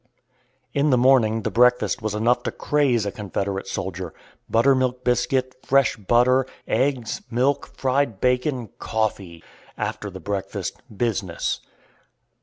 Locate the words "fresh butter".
5.63-6.47